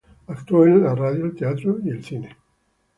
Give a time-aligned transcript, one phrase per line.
[0.25, 2.35] Actuó en la radio, el teatro y el cine.